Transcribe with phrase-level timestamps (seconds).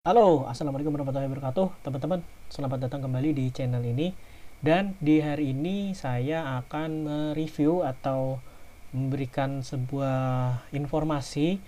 [0.00, 1.84] Halo, Assalamualaikum warahmatullahi wabarakatuh.
[1.84, 4.16] Teman-teman, selamat datang kembali di channel ini.
[4.64, 8.40] Dan di hari ini saya akan mereview atau
[8.96, 11.60] memberikan sebuah informasi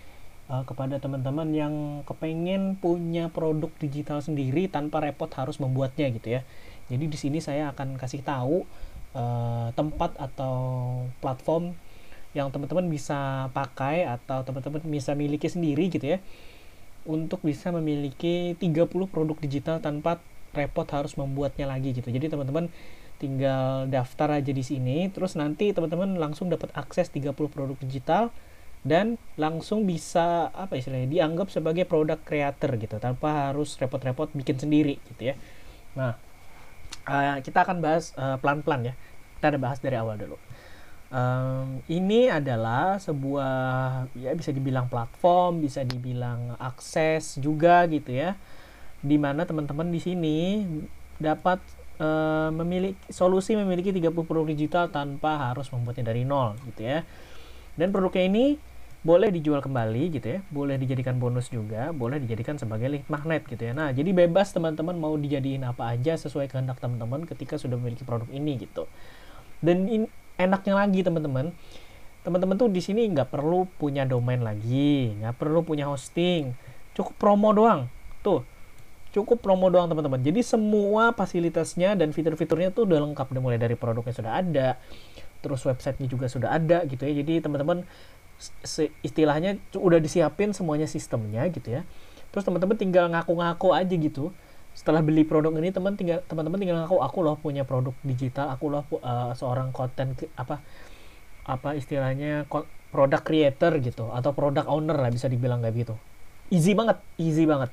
[0.48, 1.74] uh, kepada teman-teman yang
[2.08, 6.40] kepengen punya produk digital sendiri tanpa repot harus membuatnya gitu ya.
[6.88, 8.64] Jadi di sini saya akan kasih tahu
[9.12, 10.56] uh, tempat atau
[11.20, 11.76] platform
[12.32, 16.24] yang teman-teman bisa pakai atau teman-teman bisa miliki sendiri gitu ya
[17.08, 20.22] untuk bisa memiliki 30 produk digital tanpa
[20.52, 22.12] repot harus membuatnya lagi gitu.
[22.12, 22.68] Jadi teman-teman
[23.22, 28.34] tinggal daftar aja di sini terus nanti teman-teman langsung dapat akses 30 produk digital
[28.82, 34.98] dan langsung bisa apa istilahnya dianggap sebagai produk creator gitu tanpa harus repot-repot bikin sendiri
[35.06, 35.34] gitu ya.
[35.94, 36.18] Nah,
[37.06, 38.94] uh, kita akan bahas eh, pelan-pelan uh, ya.
[39.38, 40.34] Kita ada bahas dari awal dulu
[41.12, 43.54] um, ini adalah sebuah
[44.16, 48.34] ya bisa dibilang platform, bisa dibilang akses juga gitu ya.
[49.04, 50.64] Di mana teman-teman di sini
[51.20, 51.60] dapat
[52.00, 57.04] uh, memiliki solusi memiliki 30 produk digital tanpa harus membuatnya dari nol gitu ya.
[57.76, 58.44] Dan produknya ini
[59.02, 63.58] boleh dijual kembali gitu ya, boleh dijadikan bonus juga, boleh dijadikan sebagai link magnet gitu
[63.58, 63.74] ya.
[63.74, 68.30] Nah, jadi bebas teman-teman mau dijadiin apa aja sesuai kehendak teman-teman ketika sudah memiliki produk
[68.30, 68.86] ini gitu.
[69.58, 70.02] Dan in,
[70.40, 71.50] enaknya lagi teman-teman.
[72.22, 76.54] Teman-teman tuh di sini nggak perlu punya domain lagi nggak perlu punya hosting.
[76.94, 77.90] Cukup promo doang.
[78.22, 78.46] Tuh
[79.12, 80.22] cukup promo doang teman-teman.
[80.24, 83.28] Jadi semua fasilitasnya dan fitur-fiturnya tuh udah lengkap.
[83.36, 84.68] Mulai dari produknya sudah ada
[85.42, 87.12] terus websitenya juga sudah ada gitu ya.
[87.20, 87.82] Jadi teman-teman
[89.02, 91.82] istilahnya udah disiapin semuanya sistemnya gitu ya.
[92.32, 94.32] Terus teman-teman tinggal ngaku-ngaku aja gitu
[94.72, 98.72] setelah beli produk ini teman tinggal teman-teman tinggal ngaku aku loh punya produk digital aku
[98.72, 100.64] loh uh, seorang konten apa
[101.44, 102.48] apa istilahnya
[102.92, 105.94] produk creator gitu atau produk owner lah bisa dibilang kayak gitu.
[106.48, 107.68] Easy banget easy banget.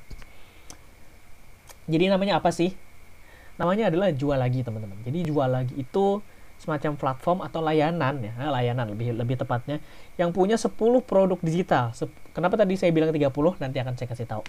[1.89, 2.75] Jadi namanya apa sih?
[3.59, 4.99] Namanya adalah jual lagi teman-teman.
[5.03, 6.23] Jadi jual lagi itu
[6.59, 9.79] semacam platform atau layanan ya layanan lebih lebih tepatnya
[10.19, 10.75] yang punya 10
[11.07, 11.95] produk digital.
[12.35, 13.31] Kenapa tadi saya bilang 30
[13.63, 14.43] nanti akan saya kasih tahu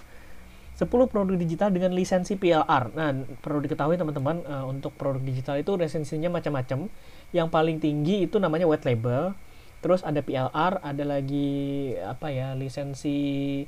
[0.81, 2.97] 10 produk digital dengan lisensi PLR.
[2.97, 6.89] Nah, perlu diketahui teman-teman uh, untuk produk digital itu lisensinya macam-macam.
[7.29, 9.37] Yang paling tinggi itu namanya white label.
[9.85, 13.61] Terus ada PLR, ada lagi apa ya lisensi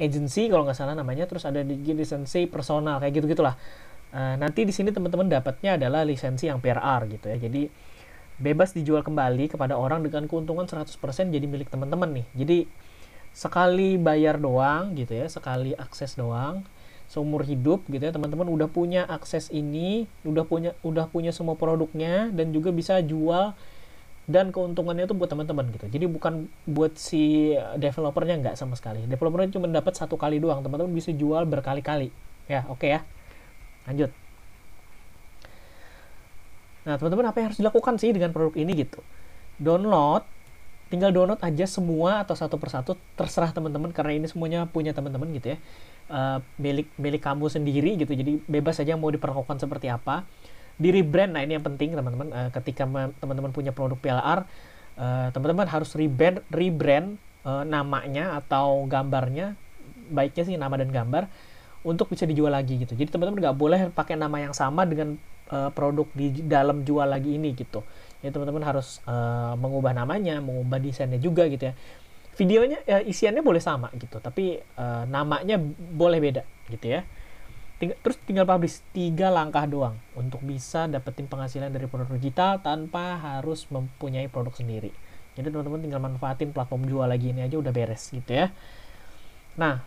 [0.00, 1.28] agency kalau nggak salah namanya.
[1.28, 3.60] Terus ada lisensi personal kayak gitu gitulah.
[4.16, 7.36] Uh, nanti di sini teman-teman dapatnya adalah lisensi yang PLR gitu ya.
[7.44, 7.68] Jadi
[8.40, 10.96] bebas dijual kembali kepada orang dengan keuntungan 100%
[11.28, 12.26] jadi milik teman-teman nih.
[12.32, 12.58] Jadi
[13.34, 16.62] sekali bayar doang gitu ya sekali akses doang
[17.10, 22.30] seumur hidup gitu ya teman-teman udah punya akses ini udah punya udah punya semua produknya
[22.32, 23.52] dan juga bisa jual
[24.24, 25.84] dan keuntungannya itu buat teman-teman gitu.
[25.84, 29.04] Jadi bukan buat si developernya nggak sama sekali.
[29.04, 32.08] Developernya cuma dapat satu kali doang teman-teman bisa jual berkali-kali.
[32.48, 33.00] Ya oke okay ya.
[33.84, 34.10] Lanjut.
[36.88, 39.04] Nah teman-teman apa yang harus dilakukan sih dengan produk ini gitu?
[39.60, 40.24] Download
[40.94, 45.58] tinggal download aja semua atau satu persatu terserah teman-teman karena ini semuanya punya teman-teman gitu
[45.58, 45.58] ya.
[46.06, 50.22] Uh, milik milik kamu sendiri gitu jadi bebas saja mau diperlakukan seperti apa.
[50.78, 52.30] Di rebrand nah ini yang penting teman-teman.
[52.30, 52.86] Uh, ketika
[53.18, 54.46] teman-teman punya produk PLR
[54.94, 59.58] uh, teman-teman harus rebrand rebrand uh, namanya atau gambarnya
[60.14, 61.26] baiknya sih nama dan gambar
[61.82, 62.94] untuk bisa dijual lagi gitu.
[62.94, 65.18] Jadi teman-teman nggak boleh pakai nama yang sama dengan
[65.50, 67.82] uh, produk di dalam jual lagi ini gitu
[68.24, 71.74] ya teman-teman harus uh, mengubah namanya mengubah desainnya juga gitu ya.
[72.34, 76.42] Videonya ya, isiannya boleh sama gitu tapi uh, namanya boleh beda
[76.72, 77.04] gitu ya.
[77.76, 83.20] Ting terus tinggal publish tiga langkah doang untuk bisa dapetin penghasilan dari produk digital tanpa
[83.20, 84.88] harus mempunyai produk sendiri.
[85.36, 88.48] Jadi teman-teman tinggal manfaatin platform jual lagi ini aja udah beres gitu ya.
[89.60, 89.84] Nah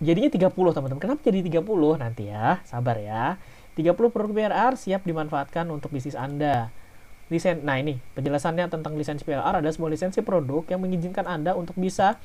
[0.00, 1.02] jadinya 30 teman-teman.
[1.02, 3.36] Kenapa jadi 30 nanti ya sabar ya.
[3.74, 6.70] 30 produk BRR siap dimanfaatkan untuk bisnis Anda
[7.32, 11.76] Lisen nah ini penjelasannya tentang lisensi PLR adalah sebuah lisensi produk yang mengizinkan Anda untuk
[11.80, 12.20] bisa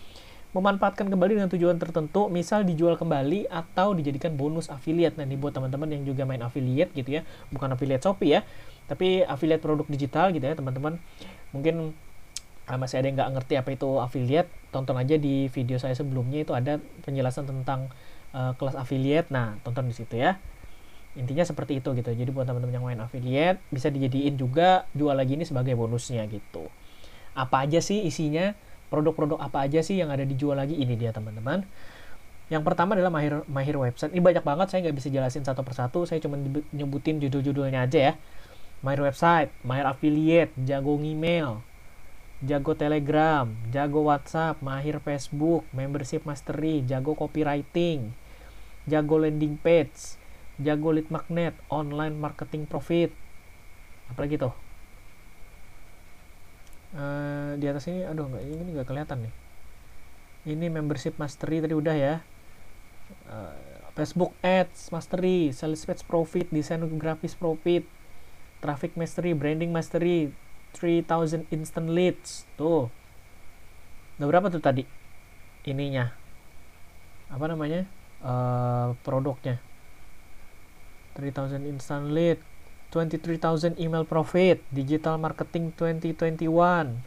[0.50, 5.14] memanfaatkan kembali dengan tujuan tertentu, misal dijual kembali atau dijadikan bonus affiliate.
[5.14, 7.22] Nah, ini buat teman-teman yang juga main affiliate gitu ya,
[7.54, 8.42] bukan affiliate Shopee ya,
[8.90, 10.98] tapi affiliate produk digital gitu ya, teman-teman.
[11.54, 11.94] Mungkin
[12.66, 16.42] uh, masih ada yang nggak ngerti apa itu affiliate, tonton aja di video saya sebelumnya
[16.42, 17.94] itu ada penjelasan tentang
[18.34, 19.30] uh, kelas affiliate.
[19.30, 20.42] Nah, tonton di situ ya
[21.18, 22.10] intinya seperti itu gitu.
[22.14, 26.70] Jadi buat teman-teman yang main affiliate bisa dijadiin juga jual lagi ini sebagai bonusnya gitu.
[27.34, 28.54] Apa aja sih isinya?
[28.90, 30.74] Produk-produk apa aja sih yang ada dijual lagi?
[30.74, 31.62] Ini dia teman-teman.
[32.50, 34.10] Yang pertama adalah mahir mahir website.
[34.10, 36.42] Ini banyak banget saya nggak bisa jelasin satu persatu saya cuma
[36.74, 38.14] nyebutin judul-judulnya aja ya.
[38.82, 41.62] Mahir website mahir affiliate jago email
[42.40, 48.16] jago telegram jago whatsapp mahir facebook membership mastery jago copywriting
[48.88, 50.16] jago landing page
[50.60, 53.12] jago lead magnet online marketing profit
[54.12, 54.54] apalagi tuh
[56.96, 59.34] uh, di atas ini aduh nggak ini nggak kelihatan nih
[60.50, 62.14] ini membership mastery tadi udah ya
[63.30, 63.70] uh,
[64.00, 67.84] Facebook Ads Mastery, Sales Page Profit, Desain Grafis Profit,
[68.64, 70.32] Traffic Mastery, Branding Mastery,
[70.72, 72.48] 3000 Instant Leads.
[72.56, 72.88] Tuh.
[74.16, 74.88] Udah berapa tuh tadi?
[75.68, 76.16] Ininya.
[77.28, 77.84] Apa namanya?
[78.24, 79.60] Uh, produknya.
[81.16, 82.38] 3000 Instant Lead,
[82.92, 86.98] 23,000 Email Profit, Digital Marketing 2021.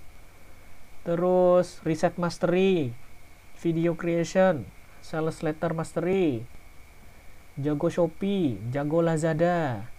[1.02, 2.94] Terus Reset Mastery,
[3.58, 4.62] Video Creation,
[5.02, 6.46] Sales Letter Mastery,
[7.58, 9.90] jago Shopee, jago Lazada,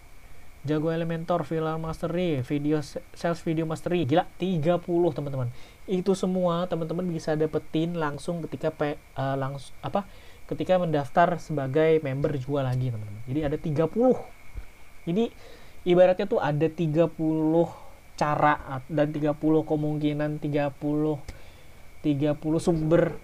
[0.64, 2.80] jago Elementor, Film Mastery, video
[3.12, 4.08] sales video mastery.
[4.08, 4.80] Gila, 30
[5.12, 5.52] teman-teman.
[5.84, 10.08] Itu semua teman-teman bisa dapetin langsung ketika pe, uh, langsung apa?
[10.44, 13.24] Ketika mendaftar sebagai member jual lagi, teman-teman.
[13.24, 15.08] Jadi ada 30.
[15.08, 15.24] Jadi
[15.88, 17.08] ibaratnya tuh ada 30
[18.14, 21.34] cara dan 30 kemungkinan 30
[22.04, 23.16] 30 sumber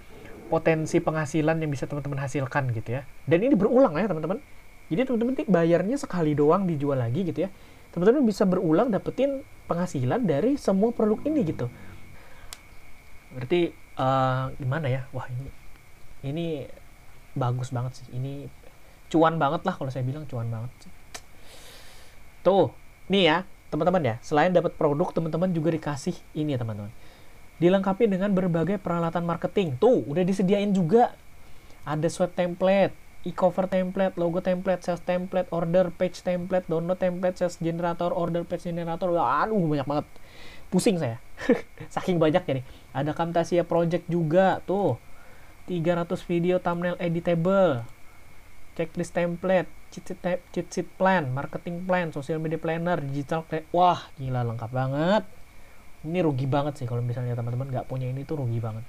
[0.49, 3.03] potensi penghasilan yang bisa teman-teman hasilkan gitu ya.
[3.29, 4.41] Dan ini berulang ya teman-teman.
[4.91, 7.51] Jadi teman-teman bayarnya sekali doang dijual lagi gitu ya.
[7.95, 11.71] Teman-teman bisa berulang dapetin penghasilan dari semua produk ini gitu.
[13.31, 13.71] Berarti
[14.01, 15.07] uh, gimana ya?
[15.15, 15.47] Wah ini
[16.27, 16.47] ini
[17.41, 18.07] bagus banget sih.
[18.13, 18.53] Ini
[19.09, 20.71] cuan banget lah kalau saya bilang cuan banget.
[22.45, 22.69] Tuh,
[23.09, 23.39] nih ya
[23.73, 24.15] teman-teman ya.
[24.21, 26.93] Selain dapat produk, teman-teman juga dikasih ini ya teman-teman
[27.61, 29.77] dilengkapi dengan berbagai peralatan marketing.
[29.77, 31.13] Tuh, udah disediain juga.
[31.85, 32.97] Ada sweat template,
[33.29, 38.65] e-cover template, logo template, sales template, order page template, download template, sales generator, order page
[38.65, 39.13] generator.
[39.13, 40.07] Aduh, banyak banget.
[40.73, 41.21] Pusing saya.
[41.95, 42.65] Saking banyak nih.
[42.97, 44.97] Ada Camtasia Project juga, tuh.
[45.69, 47.85] 300 video thumbnail editable.
[48.79, 54.47] Checklist template, cheat sheet, cheat sheet plan, marketing plan, social media planner, digital Wah, gila
[54.47, 55.25] lengkap banget.
[56.07, 58.87] Ini rugi banget sih kalau misalnya teman-teman nggak punya ini tuh rugi banget.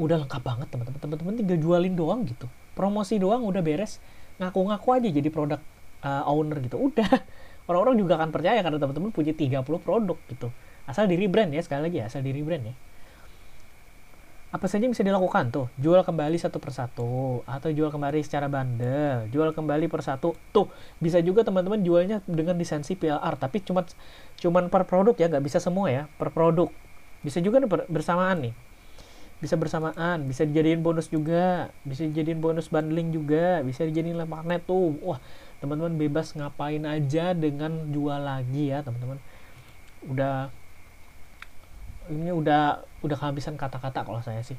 [0.00, 0.98] Udah lengkap banget teman-teman.
[1.02, 2.48] Teman-teman tinggal jualin doang gitu.
[2.72, 4.00] Promosi doang udah beres.
[4.40, 5.60] Ngaku-ngaku aja jadi produk
[6.00, 6.80] uh, owner gitu.
[6.80, 7.10] Udah.
[7.68, 10.48] Orang-orang juga akan percaya karena teman-teman punya 30 produk gitu.
[10.88, 12.74] Asal di rebrand ya sekali lagi ya asal di rebrand ya
[14.50, 15.54] apa saja yang bisa dilakukan?
[15.54, 20.66] Tuh jual kembali satu persatu atau jual kembali secara bandel jual kembali persatu tuh
[20.98, 23.86] bisa juga teman-teman jualnya dengan lisensi PLR tapi cuma
[24.42, 26.66] cuman per produk ya nggak bisa semua ya per produk.
[27.22, 28.54] Bisa juga bersamaan nih.
[29.38, 34.98] Bisa bersamaan bisa dijadiin bonus juga bisa dijadiin bonus bundling juga bisa dijadiin magnet tuh.
[34.98, 35.22] Wah
[35.62, 39.22] teman-teman bebas ngapain aja dengan jual lagi ya teman-teman.
[40.10, 40.50] Udah
[42.10, 44.58] ini udah udah kehabisan kata-kata kalau saya sih.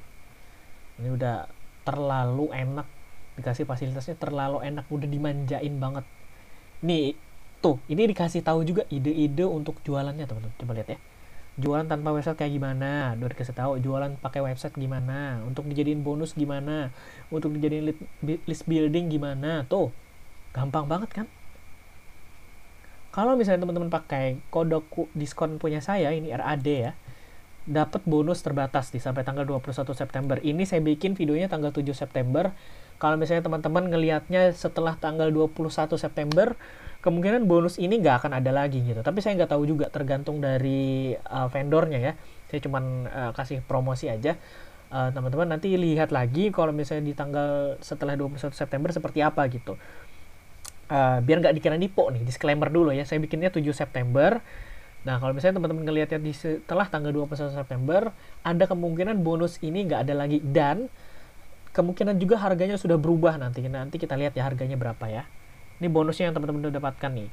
[0.98, 1.46] Ini udah
[1.84, 2.88] terlalu enak
[3.40, 6.06] dikasih fasilitasnya terlalu enak udah dimanjain banget.
[6.84, 7.16] Nih
[7.64, 10.56] tuh ini dikasih tahu juga ide-ide untuk jualannya teman-teman.
[10.58, 11.00] Coba lihat ya.
[11.60, 13.14] Jualan tanpa website kayak gimana?
[13.20, 15.44] Udah dikasih tahu jualan pakai website gimana?
[15.44, 16.96] Untuk dijadiin bonus gimana?
[17.28, 17.92] Untuk dijadiin
[18.24, 19.68] list building gimana?
[19.68, 19.92] Tuh
[20.56, 21.28] gampang banget kan?
[23.12, 24.80] Kalau misalnya teman-teman pakai kode
[25.12, 26.96] diskon punya saya ini RAD ya
[27.70, 30.38] dapat bonus terbatas di sampai tanggal 21 September.
[30.42, 32.50] Ini saya bikin videonya tanggal 7 September.
[32.98, 36.54] Kalau misalnya teman-teman ngelihatnya setelah tanggal 21 September,
[37.02, 39.02] kemungkinan bonus ini nggak akan ada lagi gitu.
[39.02, 42.14] Tapi saya nggak tahu juga tergantung dari uh, vendornya ya.
[42.50, 44.38] Saya cuma uh, kasih promosi aja.
[44.92, 49.46] Uh, teman-teman uh, nanti lihat lagi kalau misalnya di tanggal setelah 21 September seperti apa
[49.50, 49.78] gitu.
[50.92, 53.06] Uh, biar nggak dikira nipo nih, disclaimer dulu ya.
[53.06, 54.42] Saya bikinnya 7 September
[55.02, 58.14] Nah, kalau misalnya teman-teman ngelihatnya di setelah tanggal 21 September,
[58.46, 60.94] ada kemungkinan bonus ini nggak ada lagi dan
[61.74, 63.66] kemungkinan juga harganya sudah berubah nanti.
[63.66, 65.26] Nanti kita lihat ya harganya berapa ya.
[65.82, 67.30] Ini bonusnya yang teman-teman udah dapatkan nih.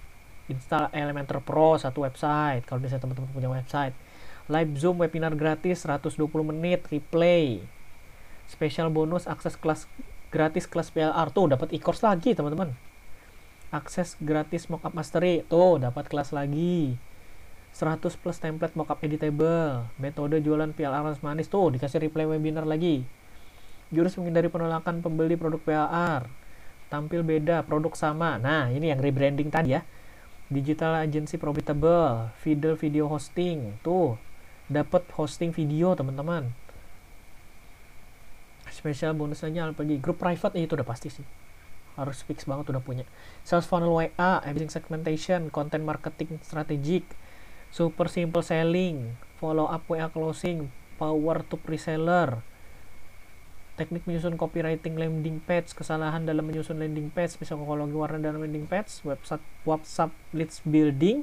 [0.49, 2.65] Install Elementor Pro satu website.
[2.65, 3.93] Kalau misalnya teman-teman punya website.
[4.49, 7.61] Live Zoom webinar gratis 120 menit replay.
[8.49, 9.85] Special bonus akses kelas
[10.33, 12.73] gratis kelas PLR tuh dapat e-course lagi teman-teman.
[13.69, 16.97] Akses gratis mockup mastery tuh dapat kelas lagi
[17.79, 23.07] 100 plus template mockup editable, metode jualan PLR manis tuh dikasih replay webinar lagi.
[23.95, 26.27] Jurus menghindari penolakan pembeli produk PLR.
[26.91, 28.35] Tampil beda, produk sama.
[28.35, 29.87] Nah, ini yang rebranding tadi ya.
[30.51, 33.79] Digital agency profitable, video video hosting.
[33.87, 34.19] Tuh,
[34.67, 36.51] dapat hosting video, teman-teman.
[38.75, 41.27] Spesial bonusnya lagi grup private ya itu udah pasti sih
[41.99, 43.03] harus fix banget udah punya
[43.43, 47.03] sales funnel WA, everything segmentation, content marketing strategic,
[47.71, 52.43] super simple selling, follow up WA closing, power to reseller,
[53.79, 58.91] teknik menyusun copywriting landing page, kesalahan dalam menyusun landing page, psikologi warna dalam landing page,
[59.07, 61.23] website WhatsApp leads building,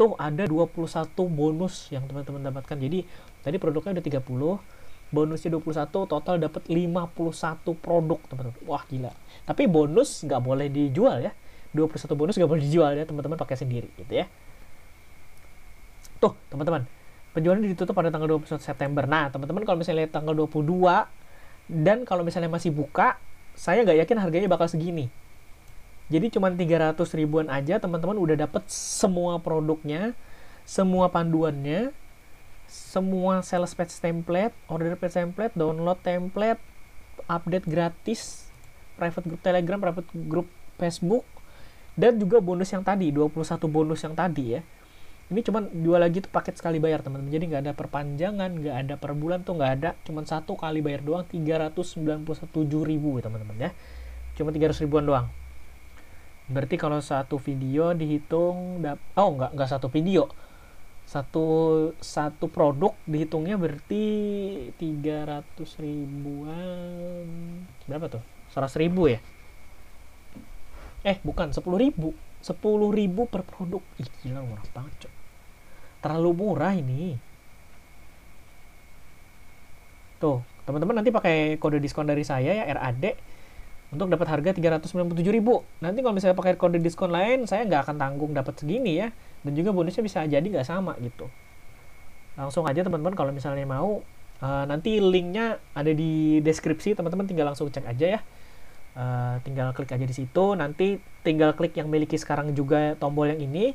[0.00, 2.80] tuh ada 21 bonus yang teman-teman dapatkan.
[2.80, 3.04] Jadi
[3.44, 8.56] tadi produknya udah 30, bonusnya 21, total dapat 51 produk, teman-teman.
[8.64, 9.12] Wah, gila.
[9.44, 11.36] Tapi bonus nggak boleh dijual ya.
[11.76, 14.26] 21 bonus nggak boleh dijual ya, teman-teman pakai sendiri gitu ya.
[16.20, 16.84] Tuh, teman-teman.
[17.32, 19.08] Penjualan ditutup pada tanggal 21 September.
[19.08, 21.08] Nah, teman-teman kalau misalnya tanggal 22
[21.70, 23.14] dan kalau misalnya masih buka
[23.54, 25.06] saya nggak yakin harganya bakal segini
[26.10, 30.18] jadi cuma 300 ribuan aja teman-teman udah dapet semua produknya
[30.66, 31.94] semua panduannya
[32.66, 36.58] semua sales page template order page template download template
[37.30, 38.50] update gratis
[38.98, 41.22] private group telegram private group facebook
[41.94, 43.38] dan juga bonus yang tadi 21
[43.70, 44.60] bonus yang tadi ya
[45.30, 47.30] ini cuman dua lagi tuh paket sekali bayar teman-teman.
[47.30, 49.90] Jadi nggak ada perpanjangan nggak ada per bulan tuh nggak ada.
[50.02, 52.26] Cuman satu kali bayar doang 391
[52.82, 53.70] ribu teman-teman ya.
[54.34, 55.30] Cuma 300 ribuan doang.
[56.50, 58.82] Berarti kalau satu video dihitung
[59.14, 60.26] oh nggak nggak satu video.
[61.06, 61.46] Satu
[62.02, 64.02] satu produk dihitungnya berarti
[64.82, 65.46] 300
[65.78, 67.26] ribuan
[67.86, 68.22] berapa tuh?
[68.50, 69.22] 100 ribu ya?
[71.06, 72.18] Eh bukan 10 ribu.
[72.42, 73.78] 10 ribu per produk.
[74.02, 75.19] Ih gila murah banget cok
[76.00, 77.16] terlalu murah ini.
[80.20, 83.16] Tuh teman-teman nanti pakai kode diskon dari saya ya RAD
[83.90, 88.30] untuk dapat harga 397.000 nanti kalau misalnya pakai kode diskon lain saya nggak akan tanggung
[88.36, 89.08] dapat segini ya.
[89.40, 91.26] Dan juga bonusnya bisa jadi nggak sama gitu.
[92.36, 94.04] Langsung aja teman-teman kalau misalnya mau
[94.44, 96.92] uh, nanti linknya ada di deskripsi.
[96.92, 98.20] Teman-teman tinggal langsung cek aja ya.
[98.90, 100.44] Uh, tinggal klik aja di situ.
[100.54, 103.72] Nanti tinggal klik yang miliki sekarang juga tombol yang ini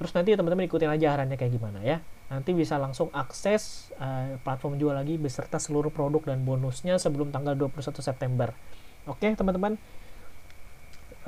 [0.00, 2.00] Terus nanti teman-teman ikutin aja arahannya kayak gimana ya.
[2.32, 7.52] Nanti bisa langsung akses uh, platform jual lagi beserta seluruh produk dan bonusnya sebelum tanggal
[7.52, 8.48] 21 September.
[9.04, 9.76] Oke, teman-teman.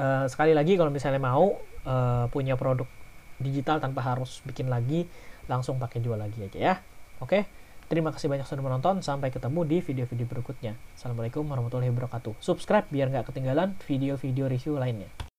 [0.01, 2.89] Uh, sekali lagi kalau misalnya mau uh, punya produk
[3.37, 5.05] digital tanpa harus bikin lagi,
[5.53, 6.75] langsung pakai jual lagi aja ya.
[7.21, 7.45] Oke.
[7.93, 9.05] Terima kasih banyak sudah menonton.
[9.05, 10.81] Sampai ketemu di video-video berikutnya.
[10.97, 12.41] Assalamualaikum warahmatullahi wabarakatuh.
[12.41, 15.32] Subscribe biar nggak ketinggalan video-video review lainnya.